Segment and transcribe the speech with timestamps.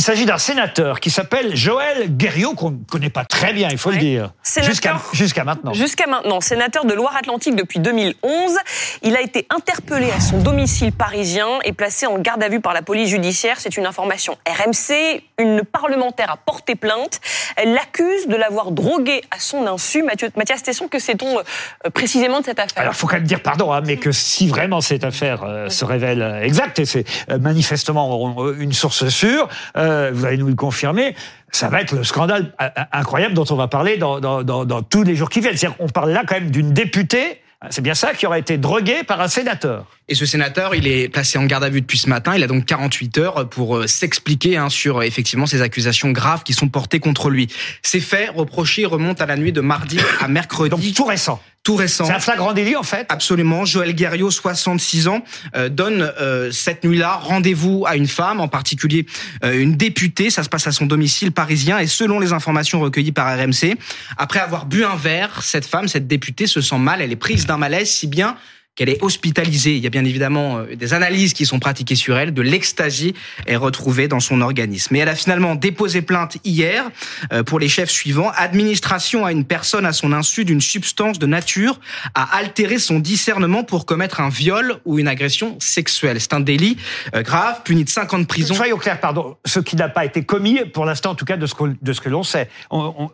[0.00, 3.76] Il s'agit d'un sénateur qui s'appelle Joël Guerriot, qu'on ne connaît pas très bien, il
[3.76, 4.30] faut le dire.
[4.62, 5.74] Jusqu'à jusqu'à maintenant.
[5.74, 6.40] Jusqu'à maintenant.
[6.40, 8.56] Sénateur de Loire-Atlantique depuis 2011.
[9.02, 12.72] Il a été interpellé à son domicile parisien et placé en garde à vue par
[12.72, 13.56] la police judiciaire.
[13.60, 15.22] C'est une information RMC.
[15.38, 17.20] Une parlementaire a porté plainte.
[17.56, 20.02] Elle l'accuse de l'avoir drogué à son insu.
[20.02, 23.42] Mathias Tesson, que sait-on euh, précisément de cette affaire Alors, il faut quand même dire,
[23.42, 27.04] pardon, hein, mais que si vraiment cette affaire euh, se révèle exacte, et c'est
[27.38, 31.14] manifestement une source sûre, euh, vous allez nous le confirmer,
[31.52, 32.52] ça va être le scandale
[32.92, 35.56] incroyable dont on va parler dans, dans, dans, dans tous les jours qui viennent.
[35.56, 39.02] C'est-à-dire qu'on parle là quand même d'une députée c'est bien ça qui aurait été drogué
[39.04, 39.84] par un sénateur.
[40.08, 42.32] Et ce sénateur, il est placé en garde à vue depuis ce matin.
[42.34, 46.42] Il a donc 48 heures pour euh, s'expliquer hein, sur euh, effectivement ces accusations graves
[46.42, 47.48] qui sont portées contre lui.
[47.82, 50.70] Ces faits reprochés remontent à la nuit de mardi à mercredi.
[50.70, 51.40] Donc tout récent.
[51.62, 52.06] Tout récent.
[52.06, 53.06] C'est un flagrant délit en fait.
[53.10, 53.64] Absolument.
[53.64, 55.22] Joël Guerriot, 66 ans,
[55.54, 56.10] euh, donne
[56.52, 59.06] cette nuit-là rendez-vous à une femme, en particulier
[59.42, 60.30] une députée.
[60.30, 63.76] Ça se passe à son domicile parisien et selon les informations recueillies par RMC,
[64.16, 67.02] après avoir bu un verre, cette femme, cette députée se sent mal.
[67.02, 68.36] Elle est prise d'un malaise si bien
[68.80, 69.76] qu'elle est hospitalisée.
[69.76, 72.32] Il y a bien évidemment euh, des analyses qui sont pratiquées sur elle.
[72.32, 73.12] De l'ecstasy
[73.46, 74.94] est retrouvée dans son organisme.
[74.94, 76.88] Mais elle a finalement déposé plainte hier
[77.30, 78.32] euh, pour les chefs suivants.
[78.34, 81.78] Administration à une personne à son insu d'une substance de nature
[82.14, 86.18] à altérer son discernement pour commettre un viol ou une agression sexuelle.
[86.18, 86.78] C'est un délit
[87.14, 88.54] euh, grave, puni de 5 ans de prison.
[88.54, 89.36] Soyons clairs, pardon.
[89.44, 91.92] Ce qui n'a pas été commis, pour l'instant en tout cas, de ce que, de
[91.92, 92.48] ce que l'on sait.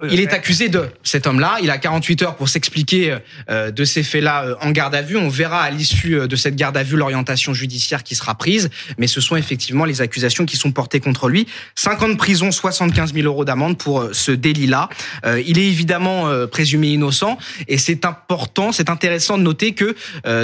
[0.08, 1.56] Il est accusé de cet homme-là.
[1.60, 3.16] Il a 48 heures pour s'expliquer
[3.48, 5.16] de ces faits-là en garde à vue.
[5.16, 8.70] On verra à l'issue euh, de cette garde à vue l'orientation judiciaire qui sera prise,
[8.98, 11.46] mais ce sont effectivement les accusations qui sont portées contre lui.
[11.74, 14.88] 5 ans de prison, 75 000 euros d'amende pour euh, ce délit-là.
[15.24, 19.94] Euh, il est évidemment présumé innocent et c'est important, c'est intéressant de noter que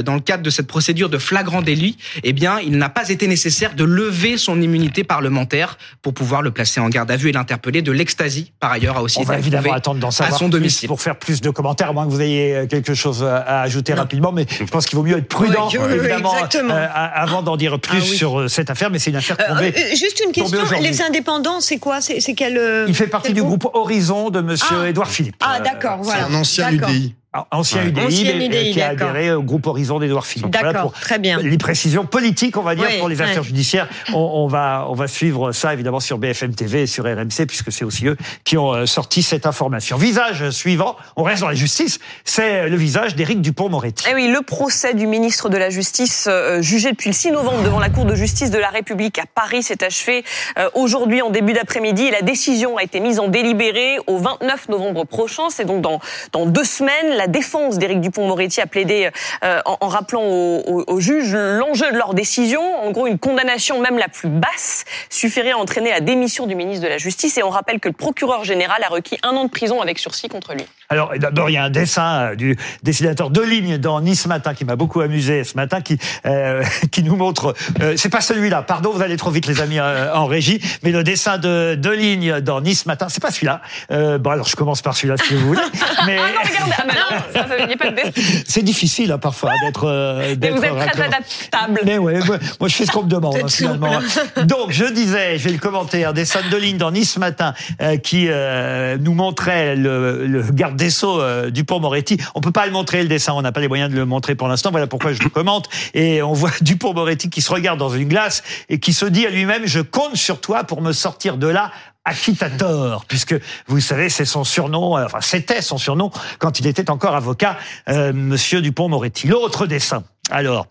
[0.03, 3.27] dans le cadre de cette procédure de flagrant délit, eh bien, il n'a pas été
[3.27, 7.33] nécessaire de lever son immunité parlementaire pour pouvoir le placer en garde à vue et
[7.33, 7.83] l'interpeller.
[7.83, 10.89] De l'extasie, par ailleurs, a aussi On va évidemment attendre d'en savoir son domicile.
[10.89, 14.33] pour faire plus de commentaires, à moins que vous ayez quelque chose à ajouter rapidement,
[14.33, 18.17] mais je pense qu'il vaut mieux être prudent, évidemment, euh, avant d'en dire plus ah
[18.17, 19.75] sur euh, cette affaire, mais c'est une affaire tombée.
[19.77, 22.01] Euh, juste une question, les indépendants, c'est quoi?
[22.01, 23.69] C'est quel Il fait partie du groupe?
[23.75, 24.89] Horizon de Monsieur ah.
[24.89, 25.37] Édouard Philippe.
[25.41, 26.27] Ah d'accord, voilà.
[26.29, 27.15] C'est un ancien UDI.
[27.51, 30.51] Ancien UDI, qui a adhéré au groupe Horizon d'Edouard Philippe.
[30.51, 31.39] D'accord, très bien.
[31.39, 33.89] Les précisions politiques, on va dire, pour les affaires judiciaires.
[34.13, 37.73] On, on, va, on va suivre ça, évidemment, sur BFM TV et sur RMC, puisque
[37.73, 39.97] c'est aussi eux qui ont euh, sorti cette information.
[39.97, 44.05] Visage suivant, on reste dans la justice, c'est le visage d'Éric Dupont-Moretti.
[44.11, 47.63] Eh oui, le procès du ministre de la Justice, euh, jugé depuis le 6 novembre
[47.63, 50.25] devant la Cour de justice de la République à Paris, s'est achevé
[50.59, 52.11] euh, aujourd'hui en début d'après-midi.
[52.11, 55.45] La décision a été mise en délibéré au 29 novembre prochain.
[55.51, 56.01] C'est donc dans,
[56.33, 59.09] dans deux semaines la défense d'Éric Dupont-Moretti a plaidé
[59.45, 62.61] euh, en, rappelant aux, juges l'enjeu de leur décision.
[62.83, 66.83] En gros, une condamnation même la plus basse suffirait à entraîner la démission du ministre
[66.83, 67.39] de la Justice.
[67.39, 70.29] Et on rappelle que le procureur général a requis un an de prison avec sursis
[70.29, 70.65] contre lui.
[70.93, 74.53] Alors d'abord, il y a un dessin euh, du dessinateur de ligne dans Nice Matin
[74.53, 77.55] qui m'a beaucoup amusé ce matin, qui euh, qui nous montre.
[77.97, 78.61] c'est pas celui-là.
[78.61, 80.61] Pardon, vous allez trop vite, les amis en régie.
[80.83, 83.63] Mais le dessin de de ligne dans Nice Matin, c'est pas celui-là.
[83.89, 85.61] bon, alors je commence par celui-là si vous voulez.
[86.07, 88.13] Mais ah non, regardez, ah, non,
[88.47, 89.85] c'est difficile hein, parfois d'être.
[89.85, 91.81] Euh, mais vous êtes très adaptable.
[91.85, 92.19] Mais ouais,
[92.61, 94.01] moi, je fais ce qu'on me demande hein, finalement.
[94.45, 97.97] Donc je disais, je vais le commenter, un dessin de ligne dans Nice matin euh,
[97.97, 102.19] qui euh, nous montrait le, le garde des sceaux Dupont-Moretti.
[102.35, 104.35] On peut pas le montrer le dessin, on n'a pas les moyens de le montrer
[104.35, 104.71] pour l'instant.
[104.71, 105.69] Voilà pourquoi je le commente.
[105.95, 109.31] Et on voit Dupont-Moretti qui se regarde dans une glace et qui se dit à
[109.31, 111.71] lui-même je compte sur toi pour me sortir de là
[112.05, 113.37] Acquitator, puisque
[113.69, 116.11] vous savez, c'est son surnom, euh, enfin c'était son surnom
[116.41, 117.57] quand il était encore avocat,
[117.89, 119.29] euh, Monsieur Dupont-Moretti.
[119.29, 120.03] L'autre dessin.
[120.29, 120.67] Alors,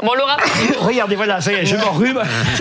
[0.00, 0.36] Bon, Laura.
[0.80, 2.20] Regardez, voilà, ça y est, je m'enrhume.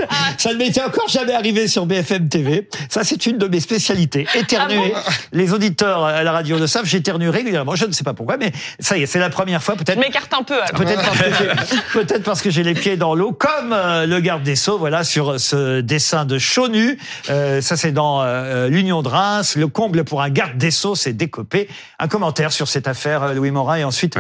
[0.10, 0.16] Ah.
[0.38, 2.68] Ça ne m'était encore jamais arrivé sur BFM TV.
[2.90, 4.28] Ça, c'est une de mes spécialités.
[4.36, 4.94] Éternuer.
[4.96, 7.76] Ah les auditeurs à la radio le savent, j'éternue régulièrement.
[7.76, 9.76] Je ne sais pas pourquoi, mais ça y est, c'est la première fois.
[9.76, 10.00] Peut-être.
[10.00, 10.56] M'écarte un peu.
[10.76, 14.44] Peut-être parce que peut-être parce que j'ai les pieds dans l'eau, comme euh, le garde
[14.44, 14.78] des sceaux.
[14.78, 16.98] Voilà, sur ce dessin de Chonu.
[17.30, 19.56] Euh, ça, c'est dans euh, l'Union de Reims.
[19.56, 21.68] Le comble pour un garde des sceaux, c'est décopé.
[22.00, 24.18] Un commentaire sur cette affaire, Louis Morin, et ensuite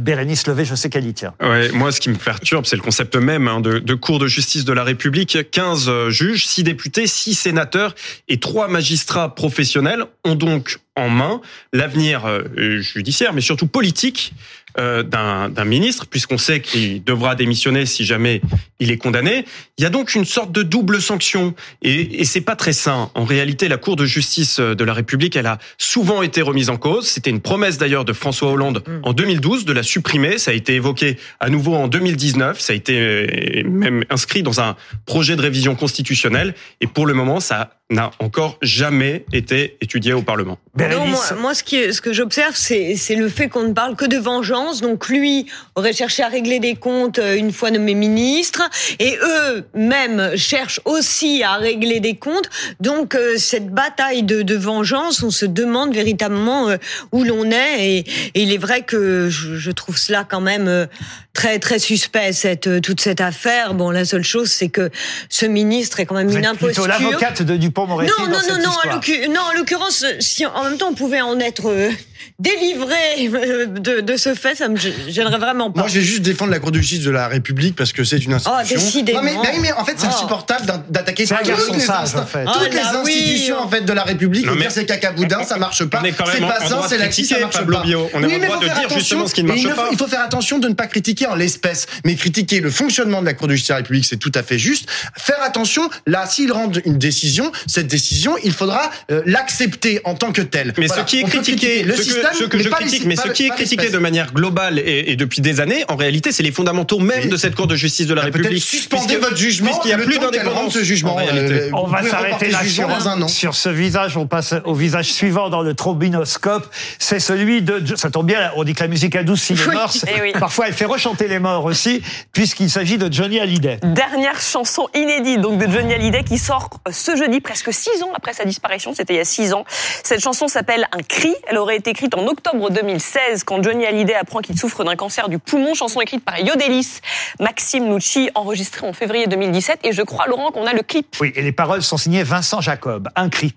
[0.00, 0.64] Bérénice Levé.
[0.64, 1.34] Je sais qu'elle y tient.
[1.40, 2.16] Ouais, moi, ce qui me
[2.64, 5.38] c'est le concept même hein, de, de Cour de justice de la République.
[5.50, 7.94] 15 juges, 6 députés, 6 sénateurs
[8.28, 11.40] et 3 magistrats professionnels ont donc en main
[11.72, 14.32] l'avenir euh, judiciaire, mais surtout politique
[14.78, 18.42] euh, d'un ministre, puisqu'on sait qu'il devra démissionner si jamais
[18.78, 19.46] il est condamné.
[19.78, 23.10] Il y a donc une sorte de double sanction, et, et c'est pas très sain.
[23.14, 26.76] En réalité, la Cour de justice de la République, elle a souvent été remise en
[26.76, 27.06] cause.
[27.06, 29.00] C'était une promesse d'ailleurs de François Hollande Mm.
[29.02, 30.38] en 2012 de la supprimer.
[30.38, 32.60] Ça a été évoqué à nouveau en 2019.
[32.60, 37.14] Ça a été euh, même inscrit dans un projet de révision constitutionnelle, et pour le
[37.14, 40.58] moment, ça n'a encore jamais été étudié au Parlement.
[40.76, 43.94] Non, moi, moi, ce, qui, ce que j'observe, c'est c'est le fait qu'on ne parle
[43.96, 44.80] que de vengeance.
[44.80, 45.46] Donc lui
[45.76, 48.68] aurait cherché à régler des comptes euh, une fois nommé ministre,
[48.98, 52.50] et eux-mêmes cherchent aussi à régler des comptes.
[52.80, 56.76] Donc euh, cette bataille de, de vengeance, on se demande véritablement euh,
[57.12, 57.86] où l'on est.
[57.86, 60.86] Et, et il est vrai que je, je trouve cela quand même euh,
[61.32, 63.74] très très suspect cette toute cette affaire.
[63.74, 64.90] Bon, la seule chose, c'est que
[65.28, 66.88] ce ministre est quand même vous une êtes plutôt imposture.
[66.88, 69.00] l'avocate de Dupont-Moretti Non, dans non, cette non, histoire.
[69.30, 71.90] non, en l'occurrence, si en même temps on pouvait en être euh,
[72.38, 72.94] délivré
[73.34, 75.80] euh, de, de ce fait, ça me gê- gênerait vraiment pas.
[75.80, 78.18] Moi, je vais juste défendre la Cour de justice de la République parce que c'est
[78.24, 78.60] une institution.
[78.60, 79.18] Oh, décidément.
[79.22, 80.14] Non, mais, mais, mais en fait, c'est Oh.
[80.14, 82.44] insupportable d'attaquer toutes les sage, insta- en fait.
[82.44, 83.12] toutes Oh les là, oui.
[83.12, 84.46] institutions en fait de la République.
[84.46, 85.98] Non, et mais- dire c'est cacaboudin, ça marche pas.
[86.02, 87.82] C'est même en- pas en ça, droit c'est laxiste, ça marche Pablo pas.
[87.82, 88.10] Bio.
[88.14, 88.98] On en oui, mais droit faut de faire dire attention.
[89.00, 89.74] justement ce qui ne marche il pas.
[89.74, 93.20] faut- Il faut faire attention de ne pas critiquer en l'espèce, mais critiquer le fonctionnement
[93.20, 94.88] de la Cour de justice de la République, c'est tout à fait juste.
[95.16, 100.32] Faire attention, là, s'ils rendent une décision, cette décision, il faudra euh, l'accepter en tant
[100.32, 100.72] que telle.
[100.78, 101.02] Mais Voilà.
[101.02, 103.28] ce qui est critiqué, le système, ce que mais je pas les- critique, mais ce
[103.28, 106.52] qui est critiqué de manière globale et, et depuis des années, en réalité, c'est les
[106.52, 107.28] fondamentaux même Oui.
[107.28, 108.62] de cette Cour de justice de la Peut-être République.
[108.62, 111.12] suspendez votre jugement, puisqu'il y a plus d'indépendance ce jugement.
[111.14, 111.54] en réalité.
[111.54, 113.28] euh, On va s'arrêter là sur, un an.
[113.28, 114.16] sur ce visage.
[114.16, 116.66] On passe au visage suivant dans le trombinoscope.
[116.98, 117.96] C'est celui de.
[117.96, 119.74] Ça tombe bien, on dit que la musique est douce s'il est Oui.
[119.74, 119.92] mort.
[120.16, 120.32] Eh oui.
[120.38, 122.02] Parfois, elle fait rechanter les morts aussi,
[122.32, 123.78] puisqu'il s'agit de Johnny Hallyday.
[123.82, 128.32] Dernière chanson inédite donc de Johnny Hallyday qui sort ce jeudi, presque six ans après
[128.32, 128.94] sa disparition.
[128.94, 129.64] C'était il y a six ans.
[130.04, 131.32] Cette chanson s'appelle Un cri.
[131.48, 135.30] Elle aurait été écrite en octobre 2016 quand Johnny Hallyday apprend qu'il souffre d'un cancer
[135.30, 135.72] du poumon.
[135.72, 137.00] Chanson écrite par Yodelis,
[137.40, 139.80] Maxime Nucci, enregistrée en février 2017.
[139.82, 141.16] Et je crois, Laurent, qu'on a le clip.
[141.22, 143.08] Oui, et les paroles sont signées Vincent Jacob.
[143.16, 143.54] Un cri.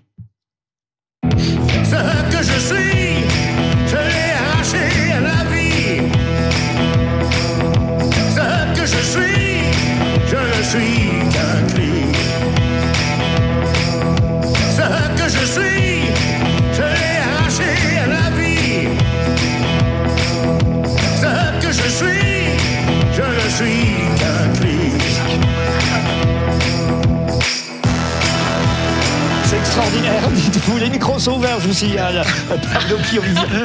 [1.22, 2.89] Ce que je suis,
[29.80, 30.78] extraordinaire, dites-vous.
[30.78, 32.22] Les micros sont ouverts, je vous signale.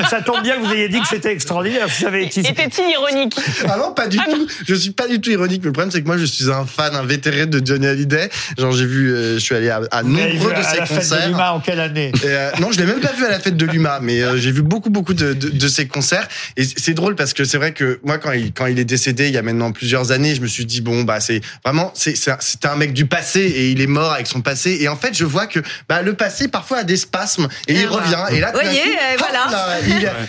[0.09, 1.87] Ça tombe bien que vous ayez dit que c'était extraordinaire.
[1.89, 2.39] Si ça avait été...
[2.41, 3.35] Était-il ironique?
[3.67, 4.47] Ah non, pas du tout.
[4.67, 5.61] Je suis pas du tout ironique.
[5.63, 8.29] Mais le problème, c'est que moi, je suis un fan, un vétéran de Johnny Hallyday.
[8.57, 10.97] Genre, j'ai vu, euh, je suis allé à, à nombreux de à ses la fête
[10.97, 11.27] de concerts.
[11.27, 12.11] l'humain en quelle année?
[12.23, 14.37] Et, euh, non, je l'ai même pas vu à la fête de l'UMA, mais euh,
[14.37, 16.27] j'ai vu beaucoup, beaucoup de, de, de ses concerts.
[16.57, 19.27] Et c'est drôle parce que c'est vrai que moi, quand il, quand il est décédé,
[19.27, 22.15] il y a maintenant plusieurs années, je me suis dit bon, bah c'est vraiment, c'est
[22.15, 24.77] c'est un- c'était un mec du passé et il est mort avec son passé.
[24.81, 25.59] Et en fait, je vois que
[25.89, 28.23] bah le passé parfois a des spasmes et il Ah, voilà.
[28.23, 28.37] revient.
[28.37, 29.51] Et là, Voyez, coup, hop voilà.
[29.51, 29.67] là,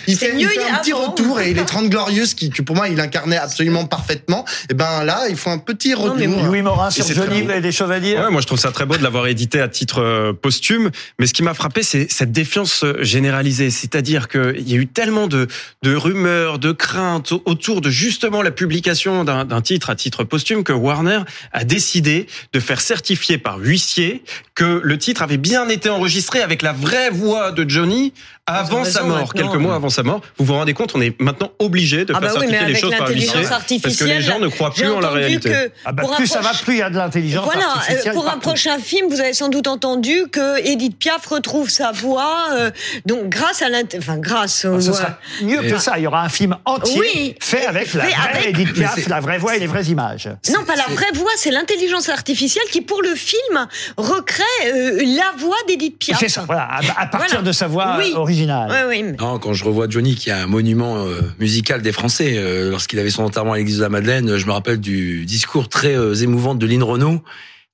[0.07, 2.75] il, fait, il mieux fait un petit retour et les 30 glorieuses qui, que pour
[2.75, 4.43] moi, il incarnait absolument parfaitement.
[4.69, 6.17] Et ben là, il faut un petit retour.
[6.17, 8.97] Louis Morin Et sur c'est Johnny, à dire Ouais, moi je trouve ça très beau
[8.97, 10.89] de l'avoir édité à titre euh, posthume,
[11.19, 13.69] mais ce qui m'a frappé, c'est cette défiance euh, généralisée.
[13.69, 15.47] C'est-à-dire qu'il y a eu tellement de,
[15.83, 20.63] de rumeurs, de craintes au- autour de justement la publication d'un titre à titre posthume
[20.63, 21.19] que Warner
[21.53, 24.23] a décidé de faire certifier par huissier
[24.55, 28.13] que le titre avait bien été enregistré avec la vraie voix de Johnny
[28.49, 30.21] avant Ils ont sa mort, quelques mois avant sa mort.
[30.37, 32.73] Vous vous rendez compte, on est maintenant obligé de Ah faire bah oui, mais certifier
[32.73, 35.49] les choses par huissier l'intelligence parce que les gens ne croient plus en la réalité.
[35.49, 37.65] que Ah bah, pour un plus ça va, plus il y a de l'intelligence Voilà,
[37.65, 38.39] euh, artificielle pour un partout.
[38.41, 42.71] prochain film, vous avez sans doute entendu que Edith Piaf retrouve sa voix, euh,
[43.05, 44.75] donc grâce à l'int, enfin grâce au.
[44.77, 45.97] Ah, Ce sera mieux que ça.
[45.97, 47.35] Il y aura un film entier Oui.
[47.41, 50.29] fait avec la vraie avec- Edith Piaf, la vraie voix et les vraies images.
[50.53, 53.67] Non, pas la vraie voix, c'est l'intelligence artificielle qui, pour le film,
[53.97, 56.17] recrée euh, la voix d'Edith Piaf.
[56.19, 57.41] C'est ça, voilà, à, à partir Voilà.
[57.41, 58.13] de sa voix Oui.
[58.15, 58.36] originale.
[58.69, 59.03] Oui, oui.
[59.03, 62.69] mais- Non, quand je revois Johnny, qui est un monument euh, musical des Français, euh,
[62.69, 65.95] lorsqu'il avait son enterrement à l'église de la Madeleine, je me rappelle du discours très
[65.95, 67.21] euh, émouvant de Lynn Renault,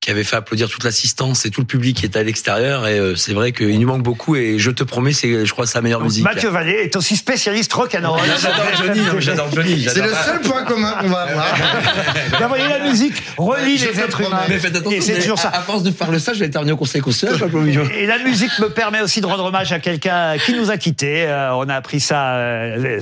[0.04, 2.88] qui avait fait applaudir toute l'assistance et tout le public qui était à l'extérieur.
[2.88, 4.36] Et euh, c'est vrai qu'il nous manque beaucoup.
[4.36, 6.26] Et je te promets, c'est, je crois, sa meilleure Donc, musique.
[6.26, 8.20] Mathieu Vallée est aussi spécialiste rock'n'roll.
[8.42, 9.88] J'adore Johnny, mais j'adore Johnny.
[9.88, 11.56] C'est le seul point commun qu'on va avoir.
[12.42, 14.42] Vous voyez, la musique relie Je les êtres humains.
[14.50, 15.50] Mais faites attention, Et c'est toujours ça.
[15.54, 17.90] à force de faire ça, je vais terminer au conseil constitutionnel.
[17.98, 21.24] Et la musique me permet aussi de rendre hommage à quelqu'un qui nous a quittés.
[21.28, 23.00] Euh, on a appris ça euh,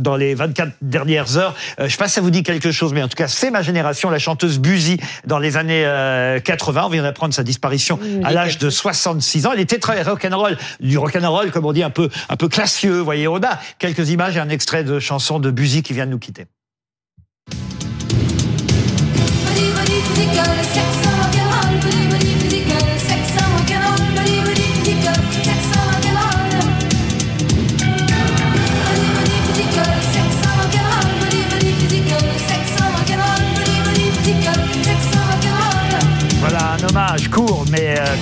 [0.00, 1.54] dans les 24 dernières heures.
[1.78, 3.52] Euh, je sais pas si ça vous dit quelque chose, mais en tout cas, c'est
[3.52, 6.84] ma génération, la chanteuse Buzy dans les années euh, 80.
[6.86, 9.52] On vient d'apprendre sa disparition à l'âge de 66 ans.
[9.52, 12.98] Il était très rock'n'roll, du rock'n'roll, comme on dit, un peu, un peu classieux.
[12.98, 16.06] Vous voyez, on a quelques images et un extrait de chanson de Buzy qui vient
[16.06, 16.46] de nous quitter.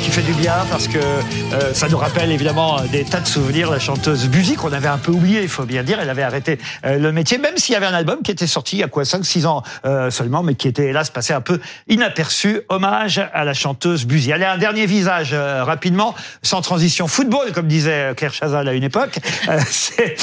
[0.03, 3.71] Qui fait du bien parce que euh, ça nous rappelle évidemment des tas de souvenirs.
[3.71, 6.59] La chanteuse Buzy qu'on avait un peu oublié, il faut bien dire, elle avait arrêté
[6.85, 8.89] euh, le métier, même s'il y avait un album qui était sorti il y a
[8.89, 12.61] quoi 5-6 ans euh, seulement, mais qui était hélas passé un peu inaperçu.
[12.69, 14.33] Hommage à la chanteuse Buzy.
[14.33, 17.09] Allez, un dernier visage euh, rapidement, sans transition.
[17.09, 20.17] Football, comme disait Claire Chazal à une époque, euh, c'est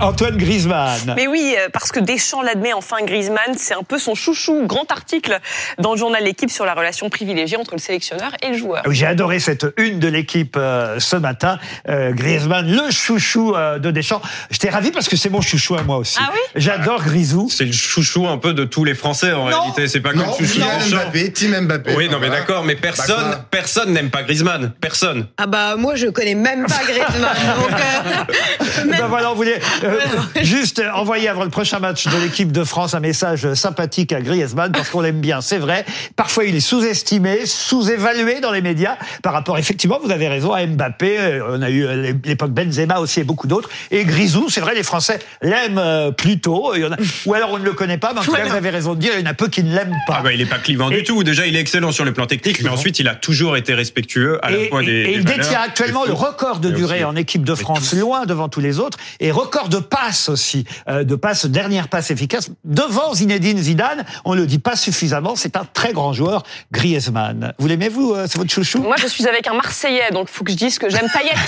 [0.00, 1.14] Antoine Griezmann.
[1.16, 4.66] Mais oui, euh, parce que Deschamps l'admet enfin Griezmann, c'est un peu son chouchou.
[4.66, 5.38] Grand article
[5.78, 8.73] dans le journal L'équipe sur la relation privilégiée entre le sélectionneur et le joueur.
[8.76, 11.58] Ah Oui, J'ai adoré cette une de l'équipe euh, ce matin.
[11.88, 14.22] Euh, Griezmann, le chouchou euh, de Deschamps.
[14.50, 16.18] J'étais ravi parce que c'est mon chouchou à moi aussi.
[16.20, 17.48] Ah oui J'adore Grisou.
[17.50, 19.58] C'est le chouchou un peu de tous les Français en Non.
[19.60, 19.88] réalité.
[19.88, 20.94] C'est pas comme le chouchou de.
[20.94, 21.94] Mbappé, Team Mbappé.
[21.96, 24.72] Oui, non, mais d'accord, mais personne, personne n'aime pas Griezmann.
[24.80, 25.26] Personne.
[25.38, 27.34] Ah bah moi je connais même pas Griezmann.
[27.60, 29.98] donc, euh, même- Ben voilà, on voulait euh,
[30.42, 34.20] juste euh, envoyer avant le prochain match de l'équipe de France un message sympathique à
[34.20, 35.84] Griezmann parce qu'on l'aime bien, c'est vrai.
[36.16, 40.66] Parfois, il est sous-estimé, sous-évalué dans les médias par rapport, effectivement, vous avez raison, à
[40.66, 41.18] Mbappé.
[41.20, 43.68] Euh, On a eu euh, l'époque Benzema aussi et beaucoup d'autres.
[43.92, 46.74] Et Grisou, c'est vrai, les Français l'aiment euh, plutôt.
[46.74, 48.44] Il y en a, ou alors on ne le connaît pas, mais en tout cas,
[48.44, 50.16] vous avez raison de dire, il y en a peu qui ne l'aiment pas.
[50.18, 51.22] Ah bah, il est pas clivant Et- du tout.
[51.22, 54.38] Déjà, il est excellent sur le plan technique, mais ensuite, il a toujours été respectueux
[54.44, 54.88] à la Et, fois des.
[54.90, 57.92] et des il valeurs, détient actuellement le record de durée aussi- en équipe de France,
[57.94, 62.10] loin devant tous les autres, et record de passes aussi, euh, de passes, dernière passe
[62.10, 64.04] efficace, devant Zinedine Zidane.
[64.24, 66.42] On le dit pas suffisamment, c'est un très grand joueur,
[66.72, 67.52] Griezmann.
[67.58, 70.34] Vous l'aimez, vous euh, C'est votre chouchou Moi, je suis avec un Marseillais, donc il
[70.36, 71.34] faut que je dise que j'aime Payet.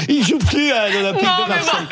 [0.08, 1.86] Il joue plus à l'Olympique Non, de Marseille.